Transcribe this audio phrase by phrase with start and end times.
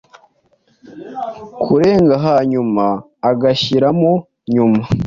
[1.63, 2.85] Kurengahanyuma
[3.29, 4.11] agashyiramo
[4.53, 4.83] nyuma